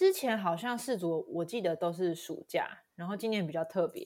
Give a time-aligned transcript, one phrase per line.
[0.00, 4.02] 之前好像四组我记得都是暑假，然后今年比较特别。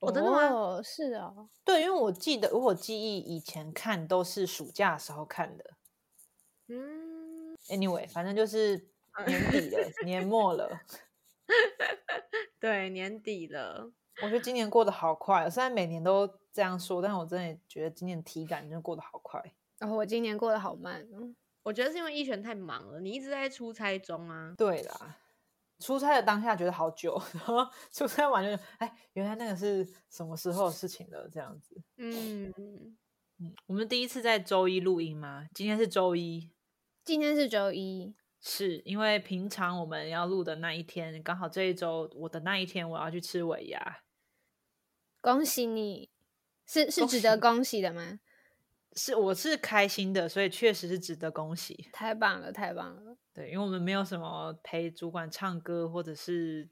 [0.00, 0.48] 我真的吗？
[0.48, 5.64] 哦，是哦，对，因为我记得我记忆以前看都是暑假的时候看的。
[6.66, 8.88] 嗯，Anyway，反正就是
[9.28, 10.80] 年底了，年末了。
[12.58, 13.92] 对，年底了，
[14.22, 19.40] 我觉得今年过得好快哦，虽然每年都这样说，但我真的觉得今年体感真的过得好快。
[19.78, 21.32] 然后我今年过得好慢哦。
[21.64, 24.54] 我觉得是因为一璇太忙了，你一直在出差中啊。
[24.56, 25.18] 对啦，
[25.80, 31.74] 出差的当下觉得好久， 然后出差完就哎，原来那个是什么时候的事情了，这样子。
[31.96, 32.52] 嗯，
[33.38, 35.46] 嗯，我们第一次在周一录音吗？
[35.54, 36.50] 今天是周一，
[37.02, 44.02] 今天是周一，是因为平常我们要录的那一天，刚好这一周我的那一天我要去吃尾牙，
[45.22, 46.10] 恭喜你，
[46.66, 48.20] 是是值得恭喜的吗？
[48.96, 51.88] 是我是开心的，所以确实是值得恭喜。
[51.92, 53.16] 太棒了，太棒了！
[53.32, 56.68] 对，因为我们没有什么陪主管唱歌或者是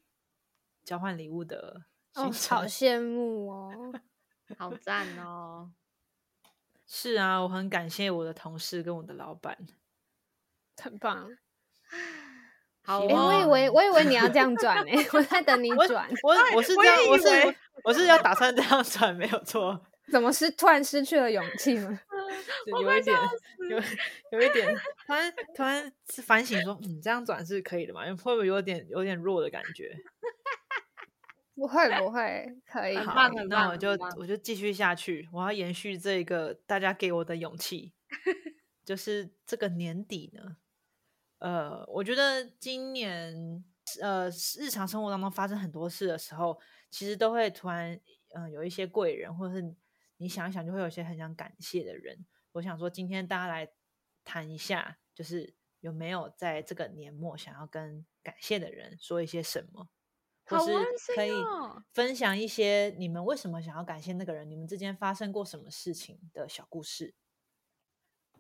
[0.84, 1.82] 交换礼物的
[2.14, 2.58] 哦，行程。
[2.58, 3.92] 好羡慕哦。
[4.58, 5.72] 好赞哦。
[6.86, 9.56] 是啊，我很感谢我的同事跟我的老板。
[10.80, 11.28] 很棒。
[12.84, 19.80] 好哎、希望我以为我以为你要这样转 呢、我在等你我转，我我是我这样，我是我是要打算这样转，没有错。
[20.10, 22.00] 怎么是突然失去了勇气吗？
[22.66, 23.16] 就有一点，
[23.70, 24.75] 有有一点，
[25.06, 25.92] 突然突然
[26.25, 28.05] 反省说，嗯，这样转是可以的嘛？
[28.16, 29.94] 会不会有点有点弱的感觉？
[31.55, 32.97] 不会不会，可以。
[32.97, 33.14] 好
[33.48, 37.92] 那我就我就继续下去，我要延续这个大家给我的勇气，
[38.84, 40.56] 就是这个年底呢，
[41.38, 43.62] 呃，我觉得今年
[44.00, 46.58] 呃日常生活当中发生很多事的时候，
[46.91, 47.92] 其实都会突然
[48.34, 49.75] 嗯、呃有一些贵人，或者是
[50.23, 52.25] 你想一想就会有一些很想感谢的人。
[52.53, 53.69] 我想说，今天大家来
[54.25, 59.89] 谈一下，就是有没有在这个年末想要跟感谢的人说一些什么，
[60.45, 60.73] 或是
[61.17, 67.15] 可以哦分享一些你们为什么想要感谢那个人，你们之间发生过什么事情的小故事。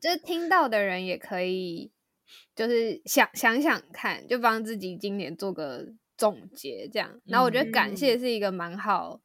[0.00, 1.92] 就是听到的人也可以，
[2.54, 7.20] 就是想想想看，就帮自己今年做个总结，这样。
[7.24, 9.20] 然后我觉得感谢是一个蛮好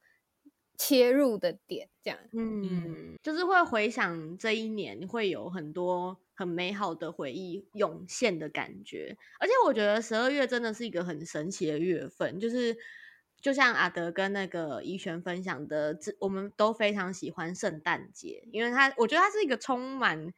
[0.78, 2.18] 切入的点，这样。
[2.32, 9.14] 嗯，就是会回想这一年，会有很多很美好的回忆涌现的感觉。
[9.38, 12.74] 而且我觉得十二月真的是一个很神奇的月份，就是
[13.42, 20.32] 就像阿德跟那个怡璇分享的，这我们都非常喜欢圣诞节，因为它我觉得它是一个充满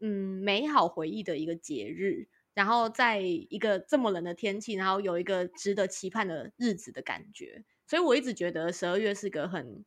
[0.00, 2.26] 嗯美好回忆的一个节日。
[2.54, 9.84] 然后在一个这么冷的天气，然后有一个值得期盼的日子的感觉，所以我一直觉得十二月是个很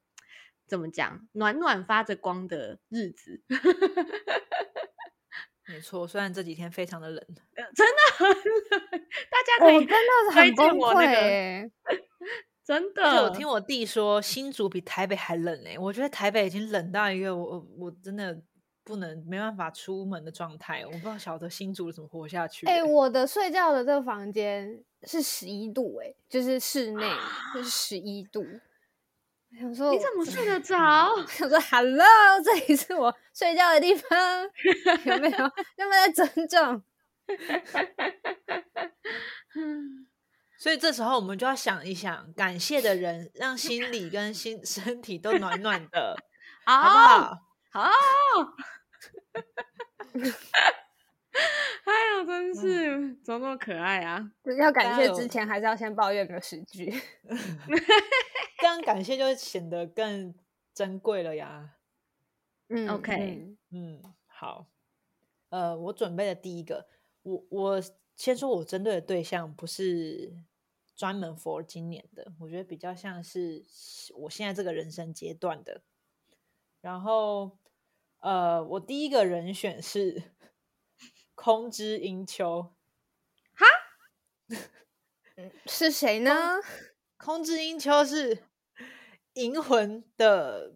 [0.67, 3.41] 怎么讲暖暖发着光的日子，
[5.67, 7.19] 没错，虽然这几天非常的冷，
[7.57, 8.37] 呃真的很冷，
[9.31, 9.95] 大家可以我真的
[10.29, 11.71] 是推荐很崩溃我那个欸
[12.63, 18.39] 真的，我听我弟说，新竹比台北还冷哎、我觉得台北已经冷到一个我我我真的
[18.85, 27.11] 不能没办法出门的状态，我不知道晓得新竹怎么活下去、哎、欸我的睡觉的这个房间是十一度、哎，就是室内
[27.53, 28.45] 就是十一度。
[29.51, 30.75] 我想说，你怎么睡得 着？
[30.77, 32.05] 我想说，Hello，
[32.43, 34.07] 这里是我睡觉的地方，
[35.05, 35.37] 有没有？
[35.77, 36.83] 有没有在尊重？
[40.57, 46.17] 所以这时候我们就要想一想，感谢的人让心里跟心身体都暖暖的，
[46.65, 47.39] 好不好
[47.71, 47.89] 好？
[49.35, 49.41] 好，
[51.91, 54.31] 哎呀，真是怎么那么可爱啊！
[54.57, 56.89] 要感谢之前，还是要先抱怨个十句。
[58.59, 60.33] 这样感谢就会显得更
[60.73, 61.75] 珍贵了呀。
[62.69, 64.67] 嗯 OK 嗯嗯，好，
[65.49, 66.87] 呃，我准备的第一个，
[67.21, 67.81] 我我
[68.15, 70.33] 先说，我针对的对象不是
[70.95, 73.63] 专门 for 今年的，我觉得比较像是
[74.15, 75.81] 我现在这个人生阶段的。
[76.81, 77.57] 然后，
[78.25, 80.31] 呃，我第一个人选是
[81.35, 82.73] 空之英秋。
[85.67, 86.31] 是谁呢？
[87.17, 88.35] 空之英秋是
[89.33, 90.73] 《银魂》的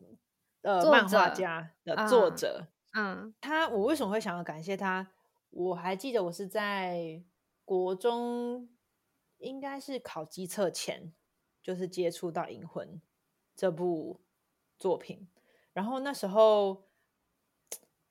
[0.61, 2.67] 呃漫画家的作啊者。
[2.93, 5.11] 嗯他，我为什么会想要感谢他？
[5.49, 7.23] 我还记得我是在
[7.65, 8.69] 国中，
[9.39, 11.15] 应该是考机测前，
[11.63, 12.87] 就是接触到《银魂》
[13.55, 14.21] 这部
[14.77, 15.27] 作品。
[15.73, 16.88] 然后那时候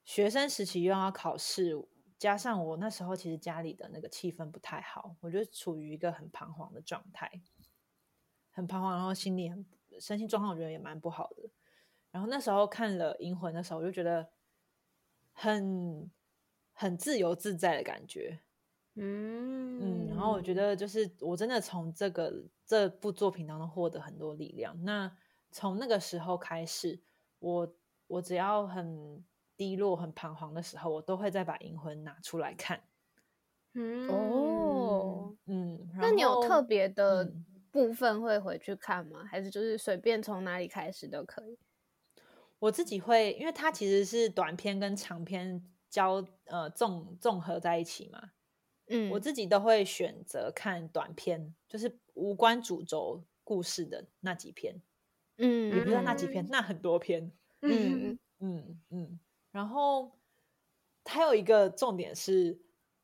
[0.08, 1.78] 学生时期又要考试，
[2.16, 7.30] 加上我那时候其实家里的那个气氛不太好，我就处于一个很彷徨的状态，
[8.50, 9.66] 很彷徨，然后心里很
[10.00, 11.50] 身心状况，我觉得也蛮不好的。
[12.10, 14.26] 然后那时候看了《银魂》的时候，我就觉得
[15.34, 16.10] 很
[16.72, 18.40] 很自由自在的感觉。
[18.94, 22.32] 嗯嗯，然后我觉得就是我真的从这个
[22.64, 24.74] 这部作品当中获得很多力量。
[24.84, 25.14] 那
[25.50, 26.98] 从那个时候开始，
[27.40, 27.74] 我
[28.06, 29.22] 我只要很
[29.58, 32.80] 低落、很彷徨的时候，我都会再把《银魂》拿出来看。
[33.74, 39.24] 嗯哦，嗯，那你有特别的嗯部分会回去看吗？
[39.24, 41.58] 还是就是随便从哪里开始都可以？
[42.60, 48.30] 我自己会，因为它其实是短片跟长片交呃综综合在一起嘛，
[48.86, 54.80] 嗯，我自己都会选择看短片，就是无关主轴故事的那几篇，
[55.36, 57.30] 嗯，也不是那几嗯篇，那很多篇。
[57.60, 60.12] 嗯嗯嗯， 然后
[61.04, 62.60] 还有一个重点是，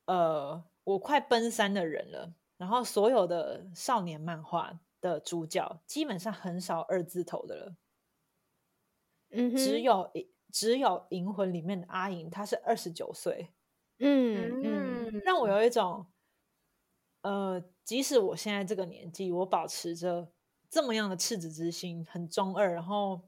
[0.06, 7.76] 呃，我快奔三的人了，然后所有的少年漫画的主角基本上很少二字头的了，
[9.31, 10.11] 嗯，只有
[10.52, 13.52] 只有《银魂》里面的阿银，他是二十九岁，
[13.99, 15.20] 嗯嗯。
[15.25, 16.06] 让我有一种，
[17.23, 20.31] 呃，即使我现在这个年纪，我保持着
[20.69, 23.20] 这么样的赤子之心，很中二，然后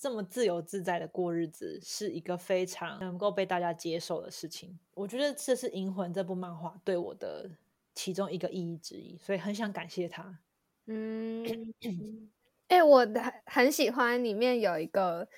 [0.00, 4.78] 这么自由自在的过日子，是一个非常能够被大家接受的事情。
[4.94, 7.50] 我觉得这是《银魂》这部漫画对我的
[7.94, 10.38] 其中一个意义之一，所以很想感谢他。
[10.86, 11.44] 嗯，
[12.68, 15.28] 哎、我很很喜欢里面有一个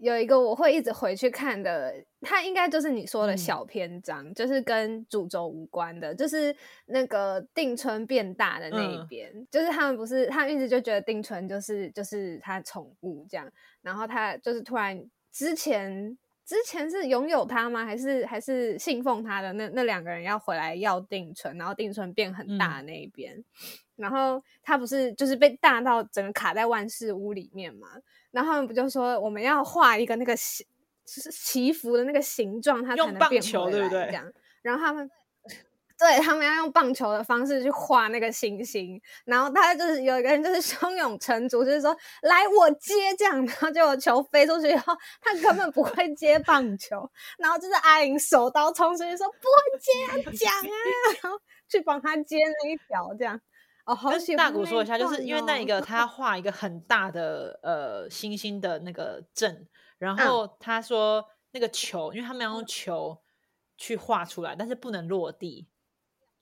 [0.00, 6.54] 有一个我会一直回去看的，它应该就是你说的嗯小篇章，就是跟主轴无关的，就是
[6.86, 13.50] 那个定春变大的那一嗯边，就是他们不是他们一直就觉得定春就是就是他宠物这样，
[13.82, 15.02] 然后他就是突然
[15.32, 16.16] 之前。
[16.46, 17.84] 之前是拥有他吗？
[17.84, 23.40] 还是还是信奉他的那那两个人要回来要定春，然后定春变很大的那一边，
[23.94, 27.86] 然后他不是就是被大到整个卡在万事屋里面嘛？
[28.32, 30.68] 然后他们不就说我们要画一个那个形，就是
[31.32, 35.10] 祈福的那个形状，它才用棒能变回球对不对这样，然后他们。
[36.02, 50.72] 对他们要用棒球的方式去画那个星星，然后他就是有一个人就是胸有成竹，就是说来我接这样，然后结果球飞出去以后，他根本不会接棒球，然后就是阿莹手刀冲出去说不会接啊讲啊，
[51.22, 53.38] 然后去帮他接那一条这样。
[53.84, 55.80] 哦，好喜欢那大谷说一下，就是因为那一哦个。
[55.84, 59.66] 他画一个很大的呃星星的那个阵，
[60.00, 63.16] 然嗯后他说那个球，因为他们要用球
[63.76, 65.68] 去画出来，但是不能落地，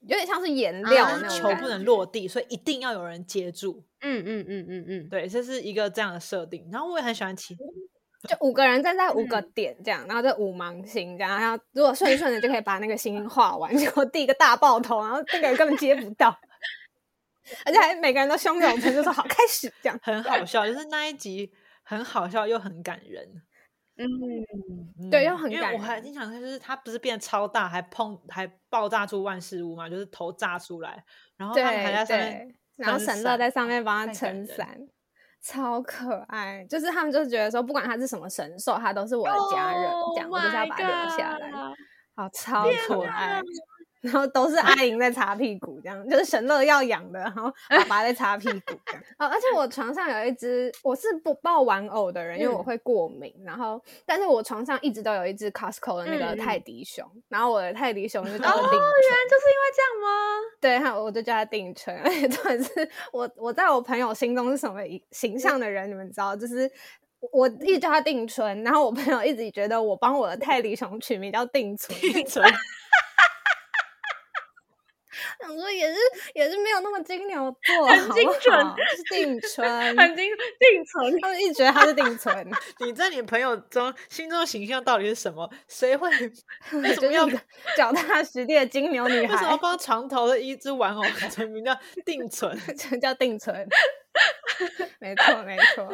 [0.00, 3.84] 有点像是颜料啊那种球不能落地，所以一定要有人接住。
[4.00, 6.66] 嗯嗯嗯嗯嗯，对，这是一个这样的设定。
[6.72, 7.55] 然后我也很喜欢其
[8.28, 16.37] 就五个人站在五个嗯点这样，然后这五芒星这样，然后如果顺顺的就可以把那个星画完，结果第一个大爆头，然后那个人根本接不到，
[17.64, 19.99] 而且还每个人都胸有成竹说好开始这样。
[20.02, 21.52] 很好笑，就是那一集
[21.88, 23.26] 很好笑又很感人。
[23.96, 31.02] 嗯，对又很感人我还经常就是他不是变超大，还碰还爆炸出万事屋嘛，就是头炸出来，
[31.38, 34.79] 然后他们还在上面，然后神乐在上面帮他撑伞，
[35.43, 36.64] 超可爱。
[36.69, 41.50] 就是他们就是觉得说，不管他是什么神兽，他都是我的家人，这样我就是要把他留下来。
[41.50, 41.75] Oh
[42.14, 43.40] 好，超可爱。
[44.00, 49.02] 然后都是阿莹在擦屁股，这样就是神乐要养的，然后爸爸在擦屁股这样。
[49.18, 53.34] 哦，而且我床上有一只，我是不抱玩偶的人，因为我嗯会过敏。
[53.44, 58.56] 然后，但是我床上一直都有一只 Costco 的那个泰迪熊，然后我的泰迪熊就叫哦。
[58.56, 60.08] 原来就是因为这样吗？
[60.60, 66.37] 对，哈，我就叫他定春，而且重点是我我在我朋友心中是什么一形象的人，你们知道？
[66.37, 66.70] 就是
[67.32, 72.44] 我一直叫他定春，然后我朋友一直觉得我帮我的泰迪熊取名叫定存，存
[75.40, 75.99] 想说也是
[76.35, 80.26] 也是没有那么金牛座，很精准好是定 存，很精
[80.59, 85.49] 定存，他们一直觉得他是定存，你在你朋友中心中的形象到底是什么？
[85.68, 86.11] 谁会
[86.83, 87.28] 为什么要
[87.76, 92.59] 脚踏实地的金牛女孩为什么要孩，帮床头的一只玩偶取名叫 定存？
[92.76, 93.66] 就叫定存。
[94.99, 95.88] 没错没错，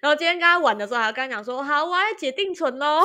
[0.00, 3.02] 然后今天跟他玩的时候，还跟他讲说，好，我要解定存喽。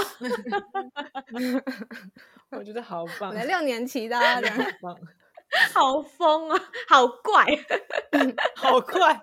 [2.51, 4.41] 我觉得好棒，我六年级的啊好
[4.81, 4.95] 棒，
[5.73, 7.45] 好疯啊，好怪。
[8.55, 9.21] 好怪。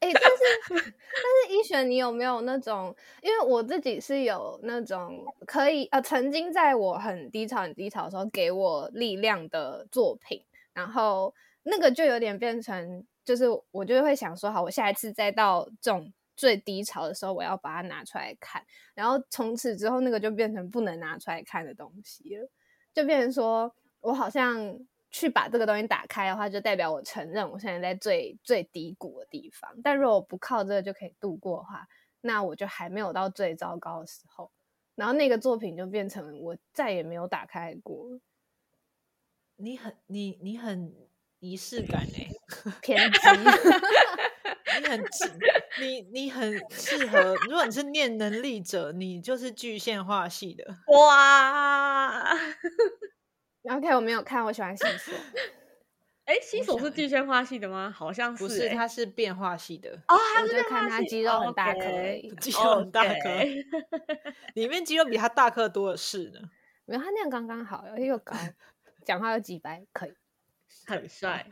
[0.00, 2.94] 哎、但是 但是一璇，你有没有那种？
[3.22, 18.62] 因为我自己是有那种可以呃，曾经在我很低潮、很低潮的时候给我力量的作品，然后那个就有点变成，就是我就会想说，好，我下一次再到这种最低潮的时候，我要把它拿出来看，
[18.94, 22.46] 然后从此之后，那个就变成不能拿出来看的东西了，
[22.92, 24.78] 就变成说我好像。
[25.12, 29.70] 去把这个东西打开的话，就代表我承认我现在在最最低谷的地方。
[29.84, 31.86] 但如果我不靠这个就可以度过的话，
[32.22, 34.50] 那我就还没有到最糟糕的时候。
[34.94, 38.20] 然后那个作品就变成我再也没有打开过。
[39.56, 40.94] 你很你你很
[41.40, 42.28] 仪式感哎，
[42.82, 43.18] 偏激。
[44.80, 45.04] 你很
[45.80, 50.78] 你你很适合，如果你是念能力者，你就是具现化系的。
[50.86, 52.34] 哇
[53.64, 55.12] ，OK，我没有看，我喜欢新手。
[56.24, 57.90] 哎，新手是具现化系的吗？
[57.90, 59.90] 好像不是，他是变化系的。
[60.06, 61.80] 哦，我就看他肌肉很大颗，
[62.40, 63.28] 肌肉很大颗，
[64.54, 66.40] 里面肌肉比他大颗多的是呢。
[66.84, 68.36] 没有，他那样刚刚好，又高，
[69.04, 70.14] 讲话又几白，可以，
[70.86, 71.46] 很帅。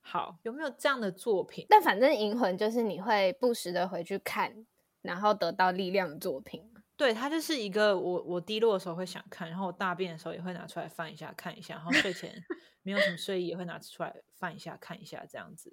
[0.00, 1.66] 好，有没有这样的作品？
[1.68, 4.66] 但反正《银魂》就是你会不时的回去看，
[5.02, 6.69] 然后得到力量的作品。
[7.00, 12.30] 对，它就是一个我我低落的时候会想看，然后我大便的时候也会拿出来翻一下看一下，然后睡前
[12.82, 15.72] 没有什么睡意也会拿出来翻一下看一下这样子。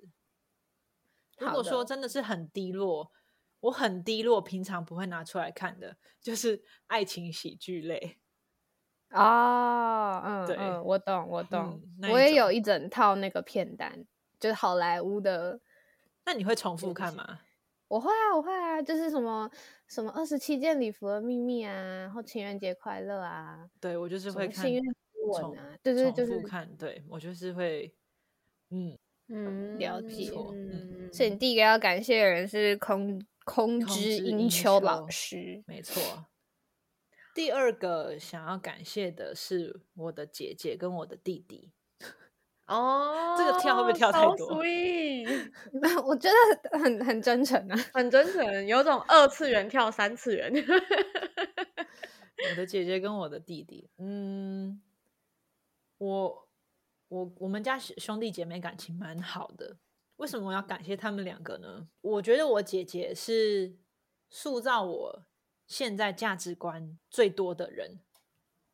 [1.37, 3.11] 如果说真的是很低落，
[3.59, 8.19] 我很低落，平常不会拿出来看的，就是爱情喜剧类。
[9.09, 14.05] 哦，嗯，嗯，我懂，我懂，我也有一整套那个片单。
[14.39, 15.59] 就是好莱坞的，
[16.23, 17.41] 那你会重复看吗？
[17.87, 19.49] 我会啊，我会啊，就是什么
[19.87, 27.93] 什么二十七件礼服的秘密啊，然后情人节快乐啊，对我就是会看幸运之吻啊，对对，就是看，对我就是会，
[28.71, 28.97] 嗯
[29.29, 36.25] 嗯，了解，嗯，所以你第一个要感谢的人是空空之英秋老师，没错。
[37.33, 41.71] 第二个想要感谢的是我的姐姐跟我的弟弟。
[42.67, 44.57] 哦，这个跳会不会跳太多？
[46.05, 50.51] 我觉得很很真诚啊，很真诚，有种二次元跳三次元。
[52.51, 54.81] 我的姐姐跟我的弟弟，嗯，
[55.97, 56.47] 我
[57.07, 59.77] 我我们家兄弟姐妹感情蛮好的。
[60.17, 61.87] 为什么我要感谢他们两个呢？
[62.01, 63.75] 我觉得我姐姐是
[64.29, 65.23] 塑造我
[65.65, 67.99] 现在价值观最多的人，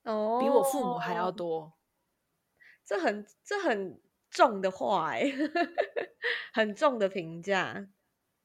[0.04, 1.74] 哦，比我父母还要多。
[2.86, 5.32] 这很这很重的话哎，
[6.54, 7.88] 很重的评价。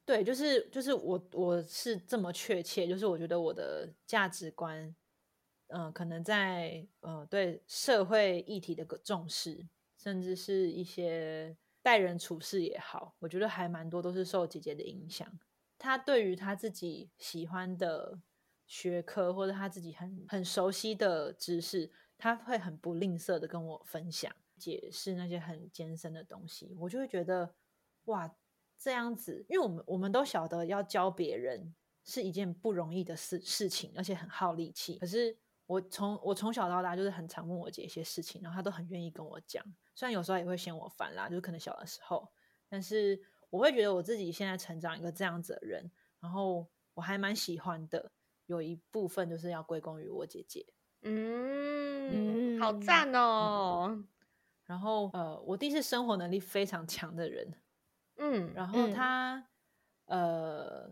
[0.05, 4.95] 对，就是就是我我是这么确切，就是我觉得我的价值观，
[5.67, 9.67] 嗯，可能在呃对社会议题的个重视，
[9.97, 15.27] 甚至是一些待人处事也好，我觉得还蛮多都是受姐姐的影响。
[15.77, 18.19] 她对于她自己喜欢的
[18.65, 21.91] 学科或者她自己很很熟悉的知识。
[22.19, 27.55] 他会很不吝啬的跟我分享、解释那些很艰深的东西，我就会觉得
[28.03, 28.29] 哇，
[28.77, 31.73] 这样子，因为我们我们都晓得要教别人
[32.03, 34.99] 是一件不容易的事事情，而且很耗力气。
[34.99, 35.35] 可是
[35.65, 39.63] 我从我从小到大就是很常问我姐一些事情，然后她都很愿意跟我讲，
[39.95, 42.29] 虽然有时候也会嫌我烦啦，就是可能小的时候，
[42.67, 43.17] 但是
[43.49, 48.11] 我会觉得我自己现在成长一个这样子的人，然后我还蛮喜欢的，
[48.47, 50.65] 有一部分就是要归功于我姐姐。
[51.01, 54.03] 嗯，好赞哦！
[54.65, 57.53] 然后呃，我弟是生活能力非常强的人，
[58.17, 59.47] 嗯，然后他
[60.05, 60.91] 呃，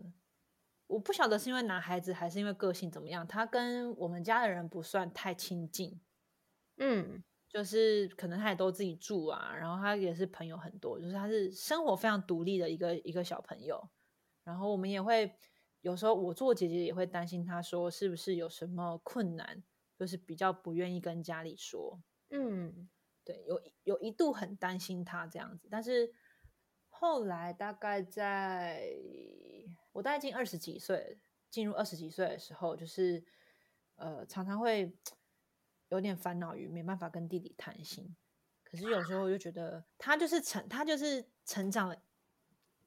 [0.86, 6.00] 我不晓得是因为男孩子还是因为个性怎么样，他跟我们家的人不算太亲近，
[6.78, 13.88] 嗯，就是可能他也都自己住啊，然后他也是朋友很多，就是他是生活非常独立的一个一个小朋友，
[14.42, 15.32] 然后我们也会
[15.82, 19.62] 有时候我做姐姐也会担心他说是不是有什么困难。
[19.98, 22.00] 就是比较不愿意跟家里说，
[22.30, 22.88] 嗯，
[23.24, 26.14] 对，有有一度很担心他这样子，但是
[26.88, 28.88] 后来大概在
[29.90, 31.18] 我大概进二十几岁，
[31.50, 33.24] 进入二十几岁的时候，就是
[33.96, 34.96] 呃常常会
[35.88, 38.16] 有点烦恼于没办法跟弟弟谈心，
[38.62, 42.00] 可是有时候又觉得他就是成他就是成长了，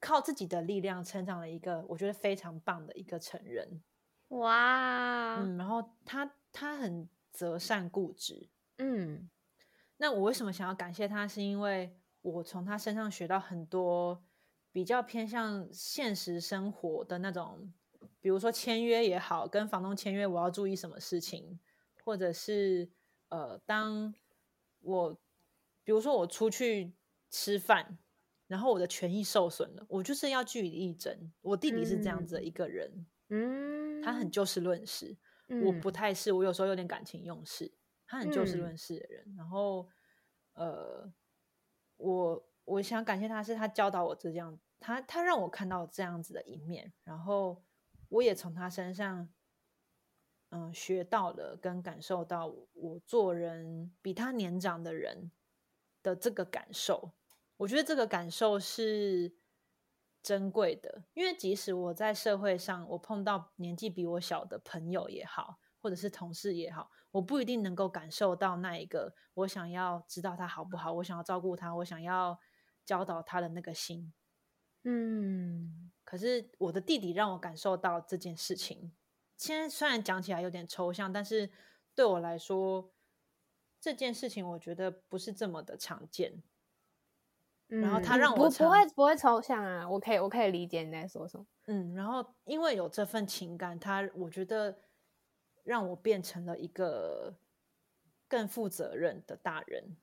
[0.00, 3.82] 靠自己的力量成长了一个我觉得非常棒的一个成人，
[4.28, 6.32] 哇，嗯，然后他。
[6.52, 9.30] 他很择善固执，嗯，
[9.96, 11.26] 那我为什么想要感谢他？
[11.26, 14.22] 是因为我从他身上学到很多
[14.70, 17.72] 比较偏向现实生活的那种，
[18.20, 21.58] 比如说签约也好，跟房东签约我要注意什么事情，
[22.04, 22.90] 或者是
[23.28, 24.14] 呃，当
[24.80, 25.14] 我
[25.84, 26.92] 比如说我出去
[27.30, 27.98] 吃饭，
[28.46, 31.32] 然后我的权益受损了，我就是要据理力争。
[31.40, 35.16] 我弟弟是这样子的一个人，嗯，他很就事论事。
[35.60, 37.72] 我不太是，我有时候有点感情用事，
[38.06, 39.34] 他很就事论事的人。
[39.36, 39.88] 然后，
[40.54, 41.12] 呃，
[41.96, 47.62] 我我想感谢他，是他教导我这样，他他让我看到这样子的一面，然后
[48.08, 49.28] 我也从他身上，
[50.50, 55.30] 嗯，学到了跟感受到我做人比他年长的人
[56.02, 57.12] 的这个感受。
[57.56, 59.32] 我觉得这个感受是。
[60.22, 72.38] 珍贵的，因为即使我在社会上，我碰到年纪比我小的朋友也好，或者是同事也好，我不一定能够感受到那一个我想要知道他好不好，我想要照顾他，我想要
[72.84, 74.12] 教导他的那个心。
[74.84, 78.92] 嗯，可是我的弟弟让我感受到这件事情。
[79.36, 81.50] 现在虽然讲起来有点抽象，但是
[81.94, 82.92] 对我来说，
[83.80, 86.42] 这件事情我觉得不是这么的常见。
[87.80, 91.46] 然后他嗯不不让我常会不会抽象啊，我可以我可以理解你在说什么。
[91.66, 94.76] 嗯，然后因为有这份情感，他我觉得
[95.62, 97.38] 让我变成了一个
[98.28, 99.96] 更负责任的大人。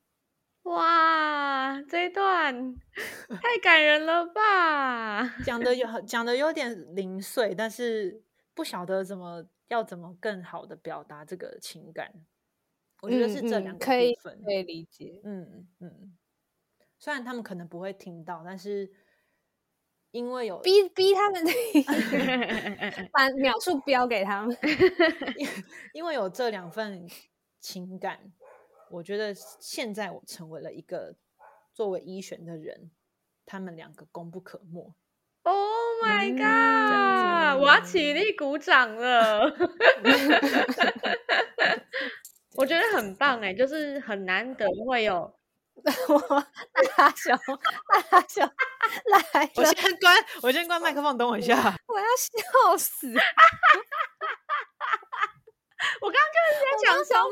[0.64, 2.76] 哇，这一段
[3.42, 5.24] 太感人了吧！
[5.44, 8.24] 讲的有讲的有点零碎，但是
[8.54, 12.14] 不晓得怎么要怎么更好的表达这个情感。
[13.02, 14.40] 我觉得是这嗯两个可以部分。
[14.44, 15.22] 可以理解。
[15.24, 16.18] 嗯嗯，
[17.00, 18.92] 虽然他们可能不会听到，但是
[20.12, 21.42] 因为有逼逼他们
[23.14, 24.56] 把秒数标给他们。
[25.94, 27.08] 因为有这两份
[27.60, 28.20] 情感，
[28.92, 31.16] 我觉得现在我成为了一个
[31.74, 32.92] 作为医选的人，
[33.46, 34.94] 他们两个功不可没。
[35.44, 37.62] Oh my 嗯 god！
[37.62, 39.42] 我要起立鼓掌了。
[42.56, 45.39] 我觉得很棒哎，就是很难得会有
[46.10, 46.20] 我
[46.98, 47.38] 大熊
[48.12, 48.44] 大熊
[49.06, 51.56] 来我，先关，我先关麦克风，等我一下。
[51.88, 53.08] 我要笑死！
[56.02, 57.32] 我刚刚就是在讲说，想说，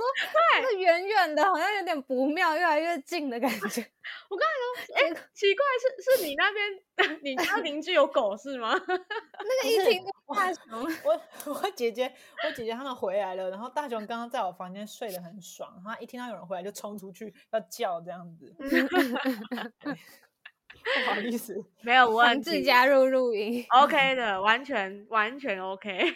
[0.61, 3.85] 那个远远的，好像有点不妙，越来越近的感觉。
[4.29, 4.53] 我刚才
[4.87, 8.73] 说，哎、奇怪，是是你那边你家邻居有狗是吗？
[8.87, 12.13] 那个一听就大熊，我我姐姐，
[12.45, 18.55] 我姐姐他们回来了，然后大熊刚刚在我房间睡得很爽，然后他一听到有人回来就冲出去要叫这样子，
[20.95, 23.65] 不好意思，没有强问题制加入录音。
[23.69, 26.13] ，OK 的，完全完全 OK。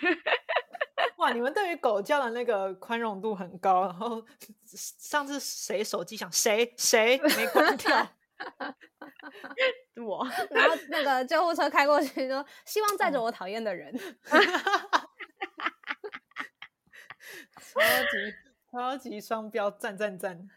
[1.22, 4.26] 哇，你们对于狗叫的那个宽容度很高，然后
[4.66, 8.10] 上次谁手机响谁谁没关掉，
[10.04, 13.94] 我 然后那个救护车开过去说，希望载着我讨厌的人。
[17.54, 18.34] 超级
[18.72, 20.50] 超级双标，赞赞赞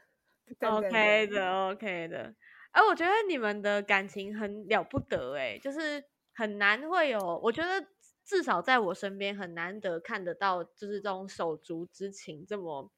[0.61, 2.35] ！OK 对的，OK 的。
[2.73, 6.03] 哎、我觉得你们的感情很了不得、哎，就是
[6.35, 7.87] 很难会有，我觉得
[8.25, 12.91] 至少在我身边很难得看得到，就是这种手足之情这么，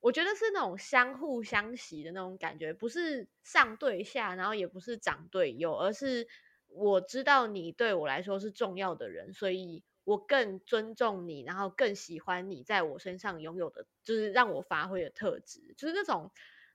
[0.00, 6.26] 我觉得是那种相互相惜的那种感觉，不是上对下，然后也不是长对幼，而是
[6.68, 16.30] 我知道你对我来说是重要的人，所以我更尊重你，然后更喜欢你在我身上拥有的，就是让我发挥的特质，就是那种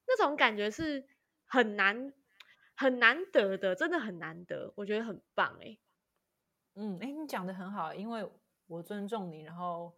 [0.08, 1.06] 那种感觉是
[1.46, 2.14] 很难
[2.76, 5.78] 很难得的，真的很难得，我觉得很棒哎、
[6.76, 8.30] 嗯，哎，你讲的很好，因为
[8.68, 9.94] 我尊重你，然后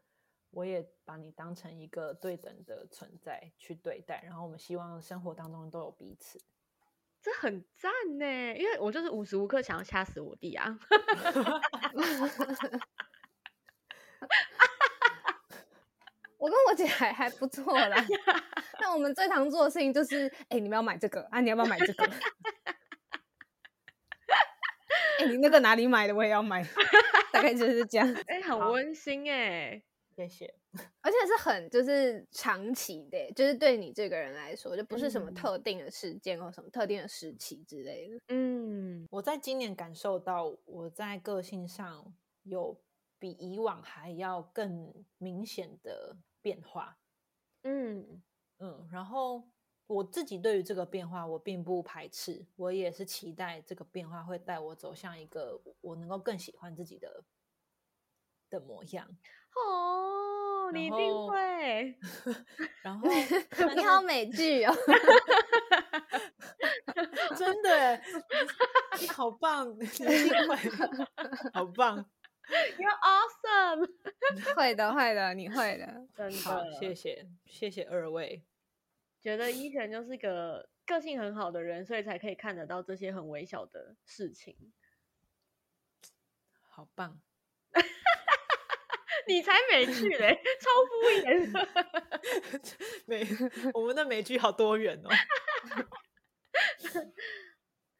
[0.52, 6.40] 我也把你当成一个对等的存在去对待，然后我们希望生活当中都有彼此。
[7.20, 10.80] 这很赞呢，因为我就是无时无刻想要掐死我弟啊。
[16.38, 17.98] 我跟我姐还还不错啦。
[18.80, 21.42] 那我们最常做的事情就是，哎、你们要买这个啊？
[21.42, 22.08] 你要不要买这个？
[25.28, 26.16] 哎、你那个哪里买的？
[26.16, 26.64] 我也要买。
[27.34, 29.84] 大概就是这样，哎、很好温馨哎。
[30.16, 30.52] 谢谢。
[31.02, 38.20] 而且是很就是长期的，就是对你这个人来说，就不是什么嗯特定的事件或什么特定的时期之类的。
[38.30, 42.14] 嗯，我在今年感受到我在个性上
[42.44, 42.80] 有
[43.20, 46.98] 比以往还要更明显的变化。
[47.64, 48.22] 嗯
[48.60, 49.48] 嗯，然后
[49.88, 57.24] 我自己对于这个变化，我并不排斥，我也是期待这个变化会带我走向一个我能够更喜欢自己的
[58.50, 59.08] 的模样。
[59.56, 61.98] 哦，你一定后会。
[62.84, 63.08] 然后
[63.76, 64.76] 你好美剧哦，
[67.38, 67.98] 真的，
[69.00, 70.04] 你你 好棒，你一定
[70.48, 70.56] 会，
[71.54, 72.06] 好棒
[72.78, 73.90] ，You're awesome，
[74.56, 76.08] 会的会的，你会的。
[76.14, 76.38] 真的。
[76.40, 78.44] 好，谢谢谢谢二位。
[79.28, 84.56] 觉得依璇就是个个性很好的人，所以才可以看得到这些很微小的事情。
[86.70, 87.20] 好棒！
[89.28, 91.68] 你才没去嘞，超敷衍的。
[93.06, 93.28] 美，
[93.74, 95.10] 我们的美剧好多元哦。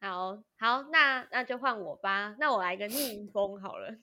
[0.00, 2.34] 好好，那那就换我吧。
[2.38, 3.94] 那我来个逆风好了。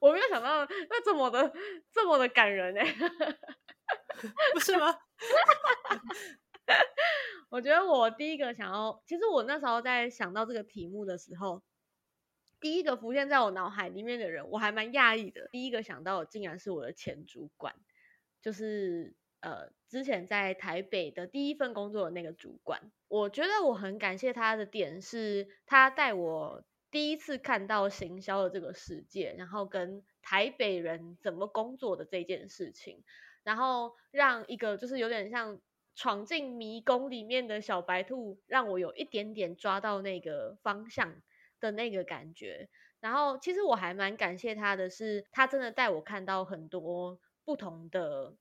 [0.00, 1.52] 我没有想到那这么的
[1.92, 2.84] 这么的感人哎。
[4.52, 4.98] 不是吗？
[7.54, 11.62] 我觉得我第一个想要，其实我那时候在想到这个题目的时候，
[12.58, 15.48] 第一个浮现在我脑海里面的人，我还蛮讶异的。
[15.52, 17.76] 第一个想到的竟然是我的前主管，
[18.42, 22.90] 就是呃之前在台北的第一份工作的那个主管。
[23.06, 33.04] 我觉得我很感谢他的点是，他带我第一次看到行销的这个世界，然后跟台北人怎么工作的这件事情，
[33.44, 35.60] 然后让一个就是有点像。
[35.94, 41.22] 闯进迷宫里面的小白兔，让我有一点点抓到那个方向
[41.60, 42.68] 的那个感觉。
[43.00, 48.36] 然后，其实我还蛮感谢他的是，他真的带我看到很多不同的，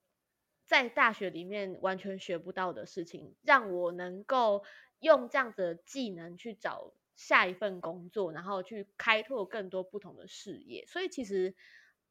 [0.66, 4.64] 在大学里面完全学不到的事情，让我能够
[5.00, 10.86] 用这样子的技能去找下一份工作，然后去开拓更多不同的事业。
[10.88, 11.54] 所以，其实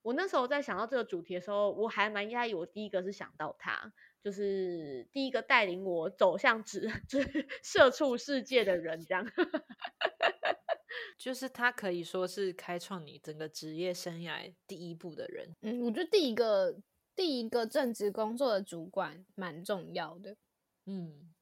[0.02, 2.52] 我那时候在想到这个主题的时候，我还蛮压抑。
[2.52, 3.92] 我第一个是想到他。
[4.22, 9.26] 就是第一个带领我走向职 就是社畜世界的人，这样，
[11.18, 15.56] 就是他可以说是开创你整个职业生涯第一步的人。
[15.62, 16.76] 嗯，我觉得第一个
[17.16, 20.36] 第一个正职工作的主管蛮重要的。
[20.86, 21.32] 嗯，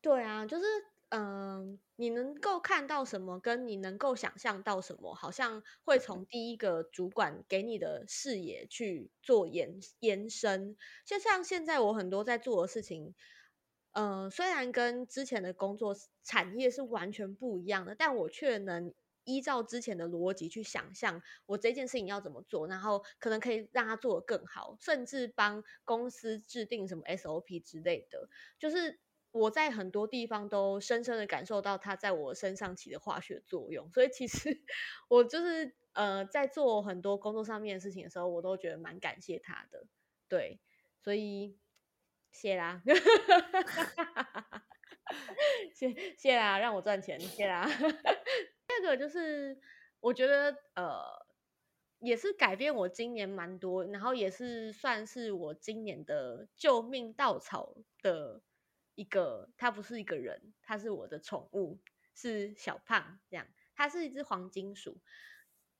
[0.00, 0.64] 对啊，就是。
[1.12, 10.78] 嗯，你能够看到什么，跟你能够想象到什么，好像会从第一个主管给你的视野去做延延伸。
[11.04, 13.14] 就像现在我很多在做的事情，
[13.92, 29.00] 嗯，虽然跟之前的工作产业是完全不一样的，但我却能依照之前的逻辑去想象我这件事情要怎么做，然后可能可以让他做得更好，甚至帮公司制定什么 SOP 之类的，就是。
[29.32, 34.62] 我在很多地方都深深的感受到他在我身上起的化学作用，所以其实
[35.08, 39.86] 我就是呃在做很多工作上面的事情的时候，我都觉得蛮感谢他的。
[40.28, 40.60] 对，
[41.00, 41.56] 所以
[42.32, 42.82] 谢啦，
[45.74, 47.66] 谢谢啦，让我赚钱，谢啦。
[48.66, 49.58] 第二个就是
[50.00, 51.00] 我觉得呃
[51.98, 58.42] 也是改变我今年蛮多，然后也是算是我今年的救命稻草的。
[59.00, 61.80] 一个，它不是一个人，它是我的宠物，
[62.14, 63.46] 是小胖这样。
[63.74, 65.00] 它是一只黄金鼠。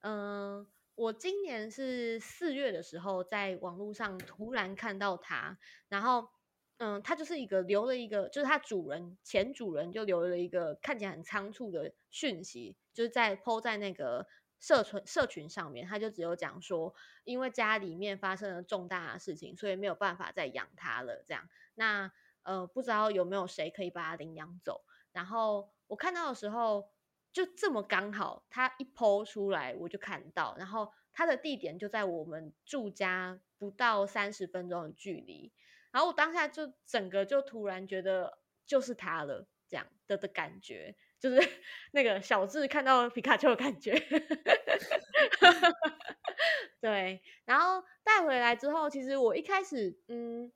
[0.00, 5.58] 嗯，我今年是四月的时候，在网络上突然看到它，
[5.90, 6.30] 然后，
[6.78, 14.26] 嗯，它就是一个留了一个，就是它主人前主人就留了一个看起来很仓促的讯息，就是在 PO 在那个
[14.58, 21.22] 社群社群上面，他就只有讲说，因为家里面发生了重大的事情，所以没有办法再养它了。
[21.26, 22.10] 这样，那。
[22.42, 24.82] 呃，不知道有没有谁可以把它领养走。
[25.12, 26.90] 然后我看到的时候，
[27.32, 30.54] 就这么刚好，他一剖出来，我就看到。
[30.58, 35.52] 然后他的地点就在我们住家不到三十分钟的距离。
[35.92, 41.38] 然后我当下就整个就突然觉得就是他了，这样的的感觉，就是
[41.92, 43.92] 那个小智看到皮卡丘的感觉。
[46.80, 50.52] 对，然后带回来之后，其实我一开始，嗯。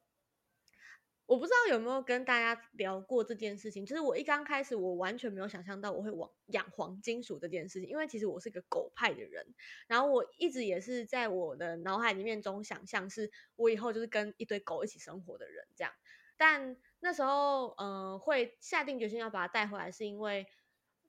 [1.26, 9.54] 我不知道有没有跟大家聊过这件事情，就是我一刚开始，我完全没有想象到我会往养黄金鼠这件事情，因为其实我是一个狗派的人，
[9.88, 15.92] 然后我一直也是在我的脑海里面中想象，是我以后就是跟一堆狗一起生活的人这样。
[16.36, 20.46] 但那时候，嗯，会下定决心要把它带回来，是因为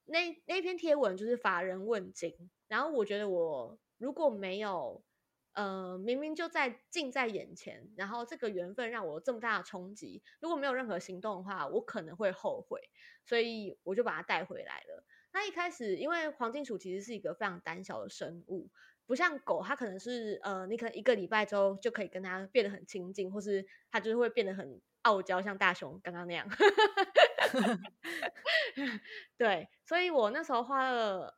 [0.05, 5.04] 那那篇贴文就是乏人问津，然后我觉得我如果没有。
[5.55, 10.21] 呃，明明就在近在眼前，然后这个缘分让我这么大的冲击。
[10.41, 12.81] 如果没有任何行动的话，我可能会后悔，
[13.25, 15.05] 所以我就把它带回来了。
[15.31, 18.69] 那一开始，因为黄金鼠其实是一个非常胆小的生物，
[19.05, 26.45] 不像狗，它可能是呃，你可能一个礼拜之后就可以跟它变得很亲近，或是它就是会变得很傲娇，像大熊刚刚那样。
[29.37, 31.37] 对，所以我那时候花了。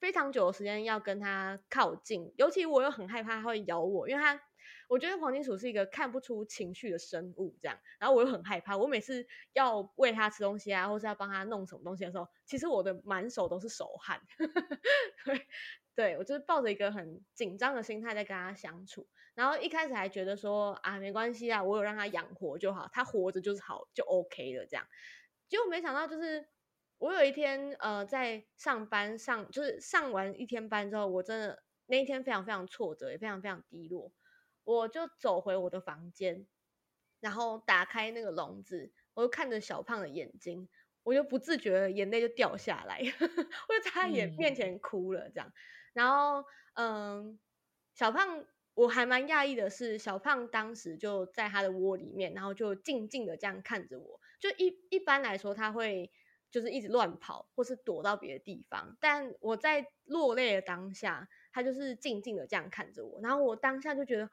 [0.00, 4.40] 非常久的时间要跟它靠近，尤其我又很害怕它会咬我，因为它，
[4.88, 14.20] 我觉得黄金鼠是一个看不出情绪的生物，这样，然后我又很害怕，我每次要喂它吃东西啊，或是要帮它弄什么东西的时候，其实我的满手都是手汗，
[15.26, 15.46] 对，
[15.94, 24.86] 对我就是抱着一个很紧张的心态在跟它相处，然后一开始还觉得说啊，没关系啊，我有让它养活就好，它活着就是好，就 OK 了这样，
[25.48, 26.48] 结果没想到就是。
[27.00, 34.12] 我有一天，呃，在上班上，就是上完一天班之后，我真的那一天非常非常挫折，也非常非常低落。
[34.64, 36.46] 我就走回我的房间，
[37.18, 40.68] 然后打开那个笼子，我就看着小胖的眼睛，
[41.02, 45.50] 我就不自觉的眼泪就掉下来， 我就在他眼面前哭了，这样。
[45.94, 47.40] 然后，嗯，
[47.94, 54.20] 小胖，我还蛮讶异的是，小胖当时就在他的窝里面，然后就静静的这样看着我。
[54.38, 56.12] 就一一般来说，他会。
[56.50, 58.96] 就是一直乱跑，或是躲到别的地方。
[59.00, 63.20] 但我在落泪的当下，他就是静静的这样看着我。
[63.22, 64.30] 然后我当下就觉得，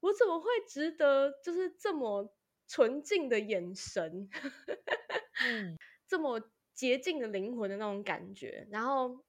[0.00, 2.34] 我怎么会值得就是这么
[2.66, 4.28] 纯净的眼神，
[5.40, 5.76] 嗯，
[6.08, 6.40] 这么
[6.74, 9.24] 洁净的灵魂的那种感觉，然后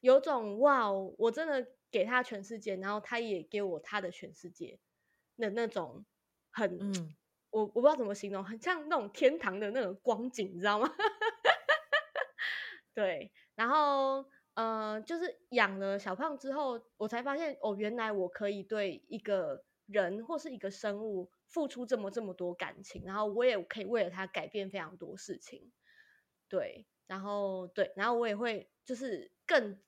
[0.00, 4.78] 有种哇，我真的给他全世界，然后他也给我他的全世界
[5.36, 6.04] 的那种
[6.50, 7.16] 很，嗯
[7.56, 10.86] 我我不知道怎么形容，很像那种天堂的那种光景，你知道吗？
[12.94, 25.72] 对，然后呃，就是养了小胖之后，我才发现哦，原来我可以对一个人或是一个生物付出这么这么多感情，然后我也可以为了他改变非常多事情。
[26.48, 29.80] 对，然后对，然后我也会就是更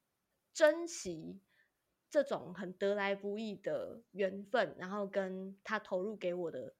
[0.55, 1.41] 珍惜
[2.11, 6.75] 这种很得来不易的缘分，然后跟他投入给我的，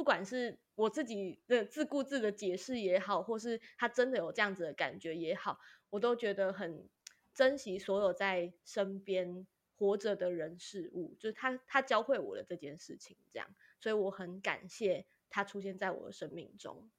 [0.00, 5.60] 不管是我自己的自顾自的解释也好，或是他真的有这样子的感觉也好，
[5.90, 6.88] 我都觉得很
[7.34, 13.46] 珍惜所有在身边活着的人事物，就是他他教会我的这件事情，这样，
[13.78, 16.90] 所以我很感谢他出现在我的生命中。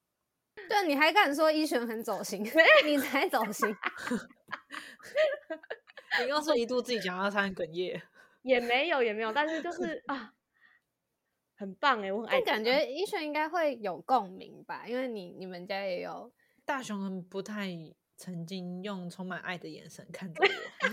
[0.70, 2.44] 对，你还敢说一璇很走心？
[2.86, 3.68] 你才走心。
[6.22, 8.00] 你刚说一度自己讲到他很哽咽，
[8.44, 10.36] 也没有也没有，但是就是啊，
[11.62, 12.42] 很棒哎，我很爱。
[12.42, 16.32] 但感觉一璇应该会有共鸣吧，因为你你们家也有。
[16.66, 17.70] 大雄不太
[18.18, 20.48] 曾经用充满爱的眼神看着我，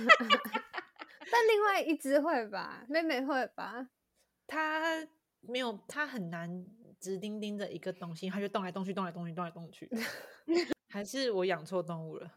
[1.31, 3.89] 但另外一只会吧，妹妹会吧？
[4.47, 5.07] 他
[5.41, 6.67] 没有，他很难
[7.01, 9.89] 直盯盯着一个东西，他就动来动去，动来动去，动来动去。
[10.91, 12.31] 还是我养错动物了？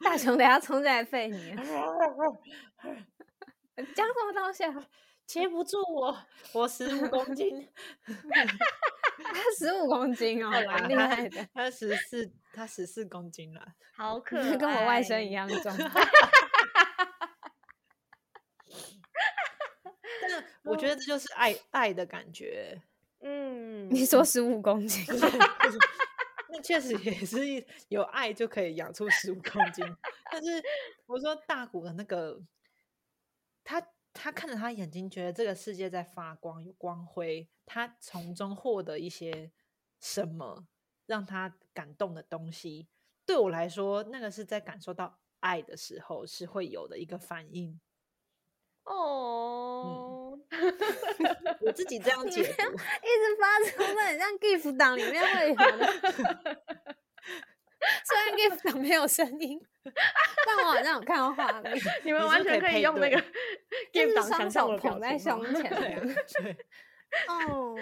[0.00, 1.54] 大熊等下冲进来废你，
[3.94, 4.88] 讲什么东西啊？
[5.26, 6.16] 接不住我，
[6.52, 7.68] 我十五公斤，
[8.04, 13.74] 他 十五公斤哦，蛮厉害的，他十四，他十四公斤了。
[13.96, 15.32] 好 可爱，跟我外甥一。
[15.32, 15.76] 样重。
[20.20, 22.80] 但是我觉得这就是爱爱的感觉。
[23.20, 25.04] 嗯，你说十五公斤，
[26.50, 29.84] 那确实也是一有爱就可以养出十五公斤。
[30.30, 30.62] 但是
[31.06, 32.40] 我说大谷的那个，
[33.64, 33.80] 他
[34.14, 39.50] 他看着他眼睛，觉得这个世界在发光，有光辉，他从中获得一些
[40.00, 40.66] 什么
[41.04, 42.88] 让他感动的东西。
[43.26, 47.80] 对我来说，那个是在感受到爱的时候是会有的一个反应。
[48.84, 50.38] 哦，
[51.60, 52.62] 我自己这样解读，
[53.02, 56.96] 一直发出那很像 GIF 档里面会有的，
[58.04, 59.60] 虽然 GIF 档没有声音，
[60.46, 63.20] 但我好像有看到画面， 你们完全可以用那个
[63.92, 66.06] 就 game 是档想双手象我的捧在胸前这样。
[66.42, 66.56] 对，
[67.28, 67.76] 哦，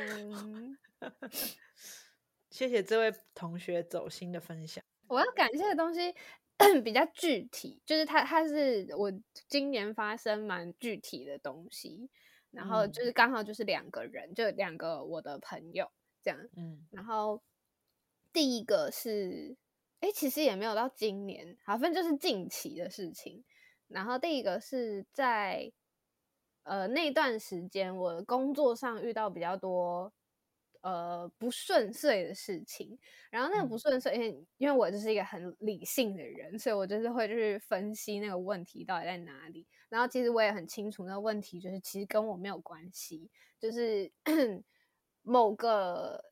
[2.51, 4.83] 谢谢这位同学走心的分享。
[5.09, 6.15] 我要感谢的东西
[6.85, 9.13] 比较具体，就是它它是我
[9.49, 12.09] 今年发生蛮具体的东西，
[12.51, 15.91] 然后嗯就是刚好就是两个人，就两个我的朋友
[16.23, 17.43] 这样，嗯然后
[18.33, 19.57] 第一个是，
[20.03, 23.45] 哎，其实也没有到今年，好，反正就是近期的事情。
[23.87, 25.73] 然后第一个是在
[26.65, 30.13] 呃那段时间，我工作上遇到比较多
[30.81, 32.99] 呃不顺遂的事情。
[33.31, 39.65] 然后那个不嗯顺遂，因为因为我就是一个很理性的人，所以我就是会去分析那个问题到底在哪里。
[39.89, 44.11] 然后其实我也很清楚，那个问题就是其实跟我没有关系，就是
[45.23, 46.32] 某个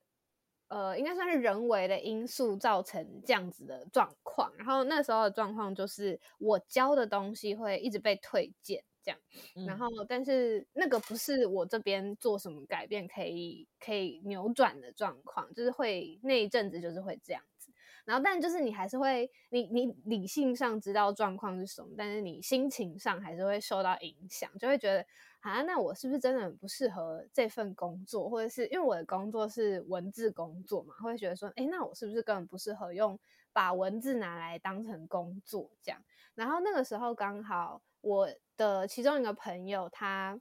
[0.71, 4.53] 呃，应该算是人为的因素造成这样子的状况。
[4.57, 9.19] 然后那时候的状况就是我教的东西会一直被推荐，这样。
[9.67, 17.73] 然嗯后，但是那个不是我这边做什么改变可以可以扭转的状况，就是会那一阵子就是会这样子。
[18.05, 25.05] 然后，但就是你还是会，你你理性上知道状况是什么，但是你心情上还是会受到影响，就会觉得
[25.41, 33.19] 啊，那我是不是真的很不适合这份工作，或者是因为我的工作是文字工作嘛，会觉得说，哎，那我是不是根本不适合用
[33.53, 36.01] 把文字拿来当成工作这样？
[36.35, 40.39] 然后那个时候刚好我的其中一个朋友他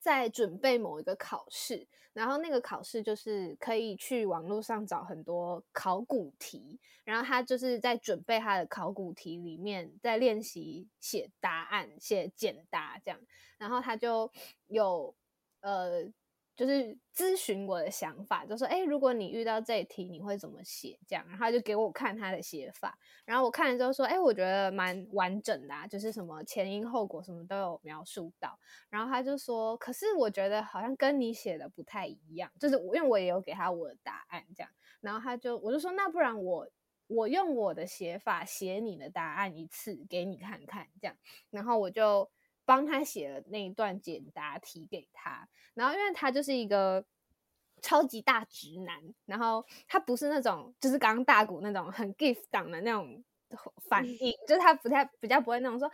[0.00, 13.20] 在准备某一个考试，然后那个考试就是可以去网络上找很多考古题，然后他就是在准备他的考古题里面在练习写答案、写简答这样，
[13.58, 14.32] 然后他就
[14.66, 15.14] 有
[15.60, 16.10] 呃。
[16.60, 28.58] 就是咨询我的想法，就说：“哎，如果你遇到这一题，你会怎么写？”这样，然后他就给我看他的写法，然后我看了之后说：“哎，我觉得蛮完整的、啊，就是什么前因后果什么都有描述到。”
[28.90, 34.70] 然后他就说：“可是我觉得好像跟你写的不太一样，就是因为我也有给他我的答案这样。”
[35.00, 36.68] 然后他就我就说：“那不然我
[37.06, 41.16] 我用我的写法写你的答案一次给你看看这样。”
[41.48, 42.30] 然后我就
[42.64, 47.04] 帮他写了那一段简答题给他，然后因为他就是一个
[47.82, 53.22] 超级大直男，然后他不是那种就是刚刚大谷那种很 gift 党的那种
[53.88, 55.92] 反应，就是他不太比较不会那种说啊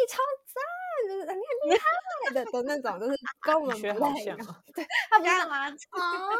[0.00, 0.62] 你超赞，
[1.08, 1.84] 就是你很厉害
[2.34, 4.36] 的的那种，就是跟我们学不太一样。
[4.74, 5.68] 对 他不是干嘛？
[5.70, 6.30] 哦，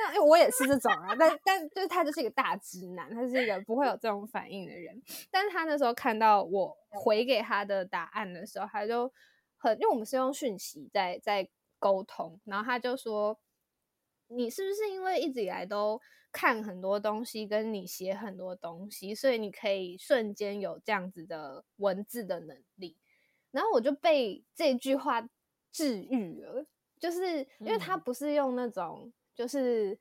[0.00, 5.02] 那因为我也是这种啊，但但就是他就是一个大直男，他是一个不会有这种反应的人。
[5.30, 9.12] 但是他那时候看到我回给他的答案的时候，他就
[9.56, 11.48] 很，因为我们是用讯息在在
[11.80, 13.38] 沟通，然后他就说
[14.28, 22.96] ：“你是不是因为一直以来都看很多东西，跟你写很多东西，所以你可以瞬间有这样子的文字的能力？”
[23.50, 25.28] 然后我就被这句话
[25.72, 26.66] 治愈了。
[27.00, 29.96] 就是因为他嗯不是用那种，就是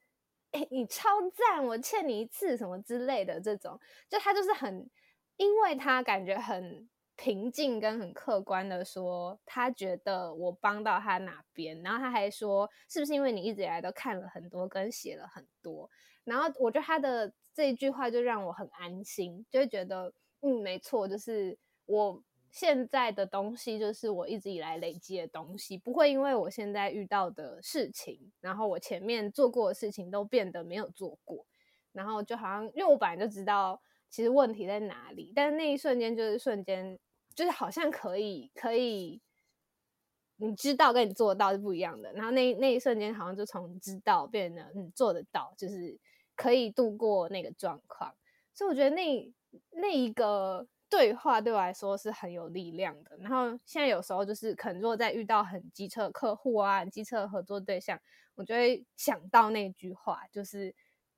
[0.52, 4.90] 哎、诶你超赞，我欠你一次什么之类的这种，就他就是很，
[5.38, 15.88] 因为他感觉很平静跟很客观的说，他觉得我帮到他哪边，然后他还说，是不是因为你一直以来都看了很多跟写了很多，
[16.24, 22.24] 然后我觉得他的这一句话就让我很安心，就会觉得嗯，没错，就是我。
[22.60, 31.46] 现在的东西就是我一直以来累积的东西，不会因为我现在遇到的事情，然后我前面做过的事情都变得没有做过，
[31.92, 36.98] 然后就好像因为我本来就知道其实问题在哪里，但是那一瞬间就是瞬间，
[37.36, 39.22] 就是好像可以可以，
[40.38, 45.96] 你知道跟你做得到是不一样的，然后那那一瞬间好像就从知道变得嗯做得到，就是
[46.36, 48.16] 可以度过那个状况，
[48.52, 49.32] 所以我觉得那
[49.70, 50.68] 那一个。
[50.90, 53.18] 对话对我来说是很有力量的。
[53.18, 58.00] 然后现在有时候就是可能如果在遇到很机车的客户啊、很机车的合作对象，
[58.36, 60.74] 我就会想到那句话，就是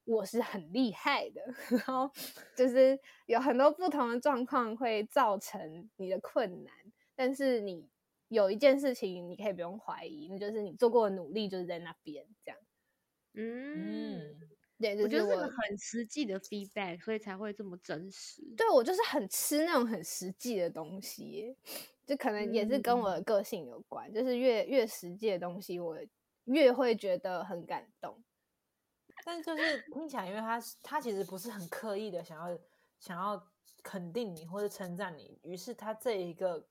[0.06, 1.42] 我是很厉害的。
[1.70, 2.12] 然后
[2.56, 6.74] 就是有很多不同的状况会造成你的困难，
[7.16, 7.88] 但是你
[8.28, 12.60] 有一件事情你可以不用怀疑，那就是你做过的努力就是在那边这样。
[13.34, 14.36] 嗯，嗯，
[14.80, 18.42] 对，就我觉得是个很实际的 feedback，所以才会这么真实。
[18.56, 21.56] 对我就是很吃那种很实际的东西，
[22.06, 25.98] 就可能也是跟我的个性有关，就是越越实际的东西，我
[26.46, 28.24] 越会觉得很感动。
[29.26, 32.58] 但就是听起来，因为他他其实不是很刻意的想要
[33.00, 33.52] 想要
[33.84, 36.66] 肯定你或者称赞你，于是他这一个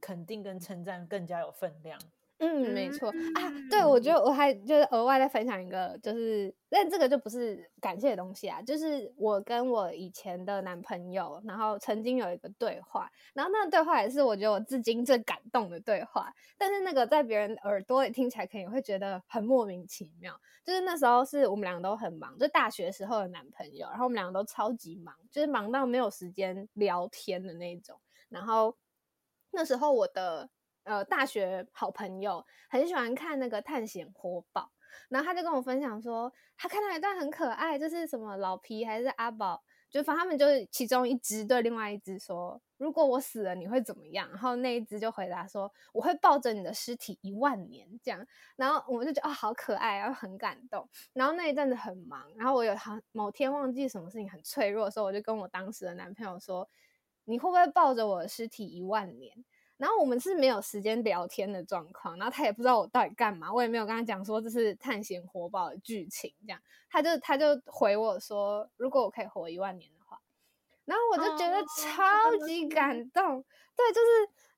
[0.00, 2.00] 肯定跟称赞更加有分量。
[2.44, 3.08] 嗯，没错。
[3.08, 28.76] 啊，对，我觉得我还就是额外再分享一个，就是但这个就不是感谢的东西啊，就是我跟我以前的男朋友，然后曾经有一个对话，然后那个对话也是我觉得我至今最感动的对话，但是那个在别人耳朵里听起来可能会觉得很莫名其妙，就是那时候是我们两个都很忙，就大学时候的男朋友，然后我们两个都超级忙，就是忙到没有时间聊天的那种，然后
[29.50, 30.50] 那时候我的。
[30.84, 34.62] 呃，大学好朋友很喜欢看那个《探险活宝》，
[35.08, 44.28] 然后他就跟我分享说，他看到一段很可爱，就是什么老皮还是阿宝，就反正他们就是其中一只对另外一只说，如果我死了你会怎么样？
[44.28, 48.26] 然后那一只就回答说，我会抱着你的尸体一万年这样。
[48.56, 50.86] 然后我们就觉得啊、哦，好可爱，然后很感动。
[51.14, 56.68] 然后那一阵子很忙，然后我有好某天忘记什么事情很脆弱的时候，我就跟我当时的男朋友说，
[57.24, 59.44] 你会不会抱着我的尸体一万年？
[59.76, 70.20] 然后我们是没有时间聊天的状况，然后他也不知道我到底干嘛，我也没有跟他讲说这是探险活宝的剧情，这样他就他就回我说，如果我可以活一万年的话，
[70.84, 73.38] 然后我就觉得超级感动。
[73.38, 74.06] 哦、对，就是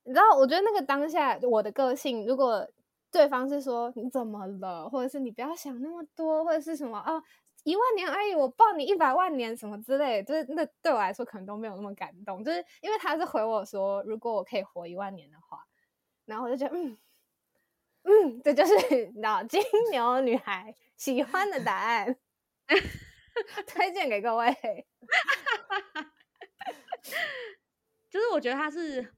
[0.04, 2.68] 你知道，我觉得那个当下我的个性，如果
[3.10, 7.22] 对方是说你怎么了，或者是你不要想那么多，或者是什么哦。
[7.66, 15.66] 一万年而已，我抱你一百万年什么之类的，就是那对我来说可能都没有那么感动，就是因为他是回我说，如果我可以活一万年的话，
[16.26, 16.96] 然后我就觉得，嗯
[18.04, 18.74] 嗯，这就是
[19.10, 22.16] 你知道金牛女孩喜欢的答案，
[23.66, 24.54] 推荐给各位。
[28.08, 29.12] 就是我觉得他是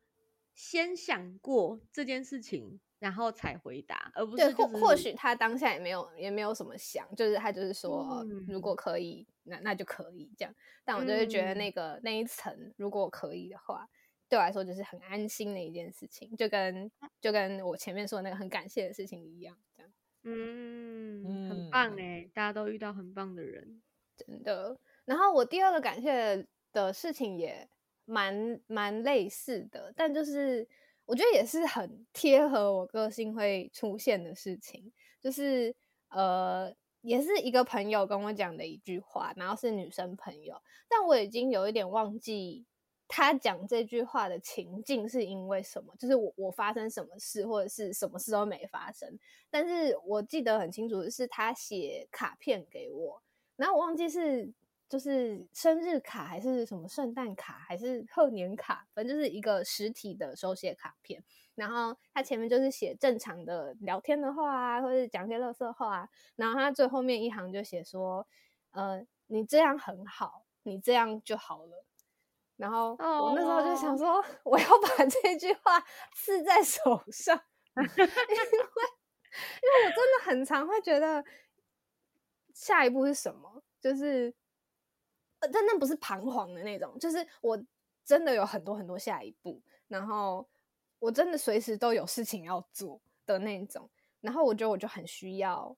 [0.54, 2.80] 先想过这件事情。
[2.98, 10.52] 然后才回答，而不是、就是、对，或或许他当下也没有也没有什么想，就是他就是说，嗯、如果可以，那那就可以这样。
[10.84, 13.88] 但我就会觉得那个、嗯、那一层，如果可以的话，
[14.28, 16.90] 对我来说就是很安心的一件事情，就跟
[17.20, 19.92] 就跟我前面说的那个很感谢的事情一样，这样。
[20.24, 23.80] 嗯，嗯很棒哎，大家都遇到很棒的人，
[24.16, 24.76] 真的。
[25.04, 27.68] 然后我第二个感谢的事情也
[28.04, 30.66] 蛮蛮类似的，但就是。
[31.08, 35.74] 我觉得也是很贴合我个性会出现的事情，就是
[36.10, 42.66] 呃，也是一个朋友跟我讲的一句话，然后是女生朋友，但我已经有一点忘记
[43.08, 45.94] 他讲这句话的情境是因为什么？
[45.98, 49.18] 就是我我发生什么事，或者是什么事都没发生。
[49.48, 53.22] 但是我记得很清楚的是，他写卡片给我，
[53.56, 54.52] 然后我忘记是
[54.88, 61.22] 就是生日卡还是什么圣诞卡还是贺年卡，反正就是一个实体的手写卡片。
[61.54, 66.08] 然后它前面就是写正常的聊天的话啊，或者讲些乐色话啊。
[66.36, 68.26] 然后它最后面一行就写说
[68.72, 71.84] ：“呃，你这样很好，你这样就好了。”
[72.56, 75.84] 然后我那时候就想说， 我要把这句话
[76.14, 76.80] 刺在手
[77.12, 77.38] 上，
[77.76, 81.24] 因为因为我真的很常会觉得
[82.54, 84.34] 下一步是什么，就是
[85.40, 87.62] 呃，但那不是彷徨的那种，就是我
[88.04, 90.48] 真的有很多很多下一步，然后
[90.98, 93.88] 我真的随时都有事情要做的那种，
[94.20, 95.76] 然后我觉得我就很需要，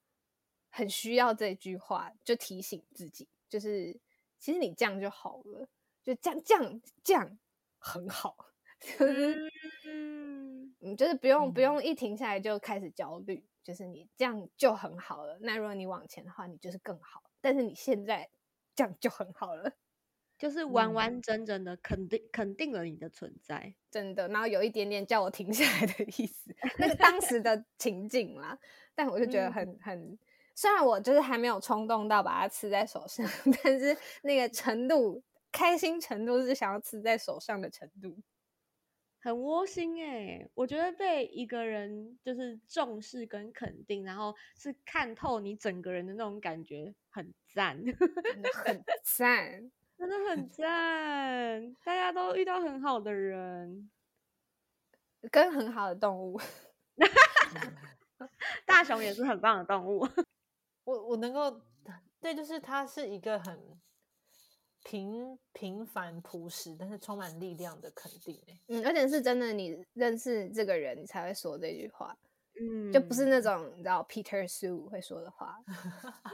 [0.71, 3.99] 很需要这句话，就提醒自己，就是
[4.39, 5.69] 其实你这样就好了。
[6.03, 7.39] 就这样，这样，这样
[7.79, 8.35] 很好，
[8.81, 9.51] 就是
[9.85, 15.39] 嗯，你就是不用不用一停下来就开始焦虑，就是你这样就很好了。
[15.43, 17.23] 那如果你往前的话，你就是更好。
[17.43, 18.31] 但是你现在
[18.81, 19.71] 这样就很好了，
[20.39, 24.27] 就是完完整整的肯定肯定了你的存在，真的。
[24.29, 28.59] 然后有一点点叫我停下来的意思，那个当时的情景啦。
[28.95, 30.19] 但我就觉得很很，
[30.55, 33.27] 虽然我就是还没有冲动到把它吃在手上，
[33.63, 35.23] 但是那个程度。
[35.53, 38.17] 开心程度是想要吃在手上的程度，
[39.23, 40.49] 很窝心哎！
[40.55, 47.77] 我觉得被一个人就是重视跟肯定，然后是看透你整个人的那种感觉，很赞，
[48.65, 51.77] 很赞， 真的很赞！
[51.85, 53.91] 大家都遇到很好的人，
[55.31, 56.41] 跟很好的动物，
[58.65, 60.09] 大熊也是很棒的动物。
[60.85, 61.61] 我我能够
[62.21, 63.79] 对，就是它是一个很。
[64.83, 72.17] 平平凡朴实，但是充满力量的肯定嗯，而且是真的，你认识这个人，你才会说这句话，
[72.61, 75.57] 嗯，就不是那种你知道 Peter Sue 会说的话。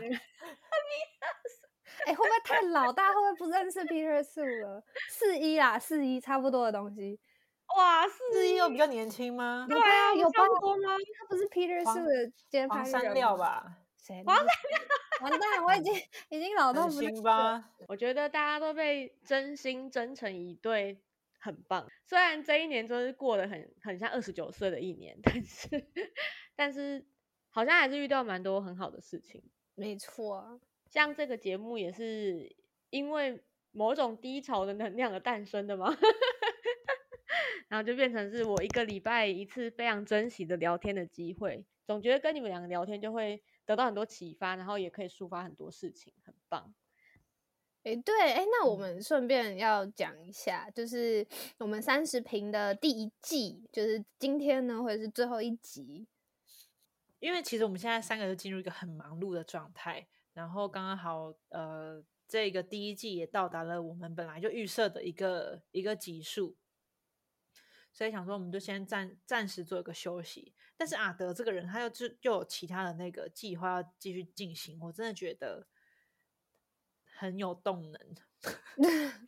[2.06, 2.92] 哎，会不会太老？
[2.92, 4.82] 大家会不会不认识 Peter Sue 了？
[5.08, 7.18] 四一啦，四一差不多的东西。
[7.76, 9.66] 哇，四一又比较年轻吗？
[9.68, 10.96] 对啊，有差不多吗？
[11.18, 13.78] 他不是 Peter Sue 的接班人料吧？
[13.96, 14.22] 谁？
[14.24, 14.52] 黄山料。
[15.22, 15.94] 完蛋，我已经
[16.28, 17.70] 已经老到不行吧？
[17.88, 21.00] 我觉得大家都被真心真诚一对，
[21.38, 21.88] 很棒。
[22.04, 25.86] 虽然这一年真是过得很很像二十九岁的一年，但是
[26.54, 27.06] 但是
[27.50, 29.42] 好像还是遇到蛮多很好的事情。
[29.74, 30.60] 没错，
[30.90, 32.54] 像这个节目也是
[32.90, 33.42] 因为
[33.72, 35.96] 某种低潮的能量而诞生的嘛，
[37.68, 43.42] 然后就变成是我一个礼拜一次非常珍惜的聊天的机会，总觉得跟你们两个聊天就会。
[43.66, 46.72] 得到很多启发，然后也可以抒发很多事情，很棒。
[47.82, 51.26] 哎，对，哎，那我们顺便要讲一下，就是
[51.58, 56.06] 我们三十平的第一季，就是今天呢，或者是最后一集。
[57.20, 66.56] 因为其实我们现在三个都进入一个很忙碌的状态，然后刚刚好，呃，这个第一季也到达了我们本来就预设的一个一个级数。
[67.96, 70.52] 所以想说，我们就先暂暂时做一个休息。
[70.76, 74.78] 但是阿德这个人，他又就又有其他的那个计划要继续进行。
[74.82, 75.66] 我真的觉得
[77.06, 77.98] 很有动能。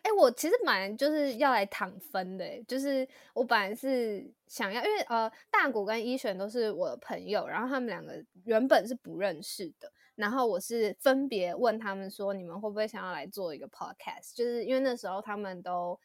[0.00, 14.34] 哎，我其实蛮就是要来躺分的，就是我本来是想要，因为呃，大谷跟一璇都是我的朋友，然后他们两个原本是不认识的，然后我是分别问他们说，你们会不会想要来做一个 podcast？
[14.34, 16.00] 就是因为那时候他们都。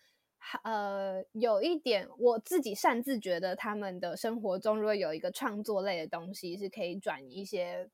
[0.64, 7.89] 呃，有一点我自己擅自觉得，他们的生活中如果有一个创作类的东西，是可以转移一些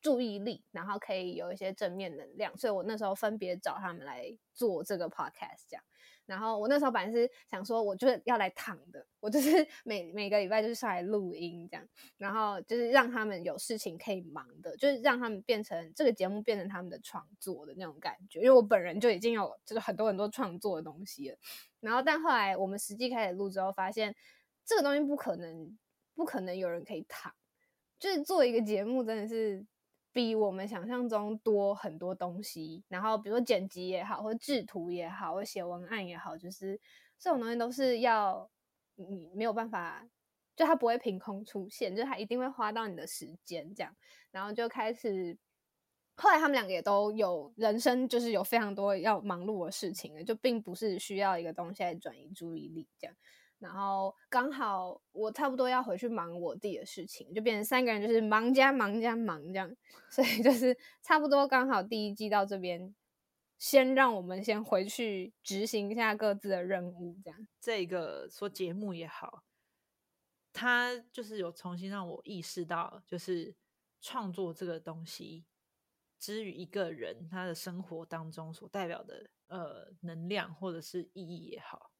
[0.00, 5.84] 注意力，然后可以有一些正面能量，所以我那时候分别找他们来做这个 podcast，这样。
[6.26, 18.40] 然后我那时候本来是想说，我就是要来躺的，我就是 每每个礼拜就是上来录音这样，然后就是让他们有事情可以忙的，就是让他们变成这个节目变成他们的创作的那种感觉。
[18.40, 21.36] 因为我本人就已经有就是很多很多创作的东西了，
[21.80, 24.14] 然后但后来我们实际开始录之后，发现
[24.64, 25.78] 这个东西不可能
[26.14, 27.32] 不可能有人可以躺，
[27.98, 29.64] 就是做一个节目真的是。
[30.16, 36.80] 比我们想象中多很多东西，然后比如说剪辑也好，或制图也好，或写文案也好，就是
[37.18, 38.50] 这种东西都是要
[38.94, 40.08] 你没有办法，
[40.56, 43.94] 就它不会凭空出现，就它一定会花到你的时间这样，
[44.30, 45.36] 然后就开始，
[46.16, 53.14] 后来他们两个也都有人生，就是有非常多要忙碌的事情，就并不是需要一个东西来转移注意力这样。
[53.58, 59.74] 然后刚好我差不多要回去忙我弟的事情，就变成三个人就是忙加忙加忙这样，
[60.10, 62.94] 所以就是差不多刚好第一季到这边
[63.58, 67.48] 先让我们先回去执行一下各自的任务，这样。
[67.58, 69.42] 这个说节目也好，
[70.52, 73.54] 他就是有重新让我意识到，就是
[74.02, 75.46] 创作这个东西，
[76.18, 81.90] 之于一个人他的生活当中所代表的呃能量或者是意义也好，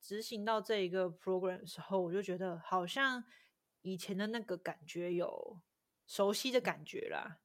[0.00, 3.22] 执行到这一个 program 的时候，我就觉得好像
[3.82, 5.60] 以前的那个感觉有
[6.06, 7.38] 熟悉的感觉啦，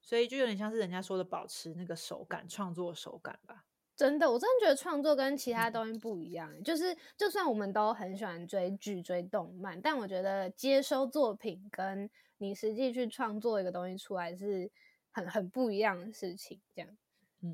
[0.00, 3.64] 所以就有点像是人家说的保持那个手感，创作手感吧。
[3.96, 6.62] 真的，我真的觉得创作跟其他东西不一样。
[6.62, 14.70] 就是就算我们都很喜欢追剧、追动漫，但我觉得接收作品跟你实际去创作一个东西出来是
[15.12, 16.60] 很很不一样的事情。
[16.74, 16.96] 这样，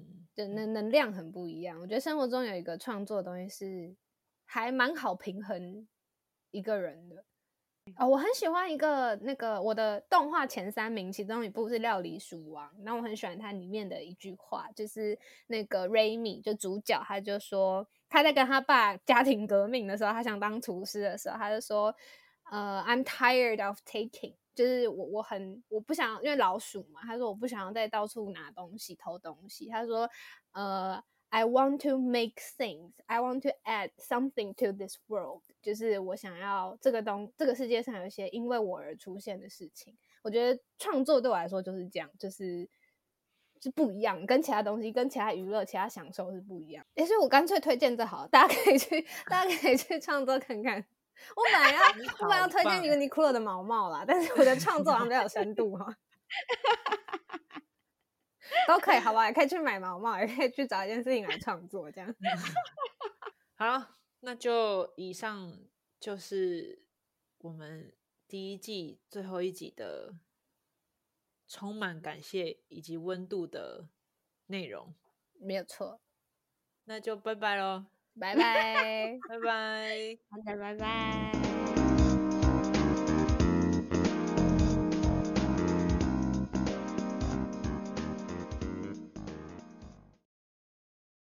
[0.01, 1.81] 嗯，就能能量很不一样。
[1.81, 3.97] 我觉得生活中有一个创作的东西是
[4.45, 5.87] 还蛮好平衡
[6.51, 7.25] 一个人的。
[7.97, 15.19] 哦，我很喜欢一个那个我的动画前三名，其中一部是《料理鼠王》，然后我很喜欢它里面的一句话，就是
[15.49, 21.93] 那个 Raymi 就主角，他就说他在跟他爸家庭革命的时候，他想当厨师的时候，他就说，
[22.53, 30.09] 呃，I'm tired of taking，就是我我很我不想因为老鼠嘛，他说我不想要再到处拿东西偷东西，他说，
[30.53, 31.03] 呃。
[31.35, 32.93] I want to make things.
[33.07, 35.41] I want to add something to this world.
[35.63, 39.97] 就是我想要这个东这个世界上有一些因为我而出现的事情。
[40.21, 42.69] 我觉得创作对我来说就是这样，就是
[43.63, 46.85] 是不一样，跟其他东西、跟其他娱乐、其他享受是不一样。
[46.97, 50.85] 所以我干脆推荐这好，大家可以去，大家可以去创作看看。
[51.37, 51.81] 我本来要，
[52.21, 55.97] 我本来要推荐 Uniqlo 的毛毛啦，但是我的创作好像比较有深度哈。
[58.67, 59.27] 都可以，好吧？
[59.27, 62.15] 也可以去买毛毛，也可以去找一件事情来创作，这样。
[63.57, 65.59] 好，那就以上
[65.99, 66.85] 就是
[67.39, 67.95] 我们
[68.29, 70.15] 第一季最后一集的
[71.49, 73.89] 充满感谢以及温度的
[74.47, 74.95] 内容，
[75.41, 76.01] 没有错。
[76.85, 77.87] 那就拜拜喽，
[78.21, 81.52] 拜拜，拜拜，大家拜拜。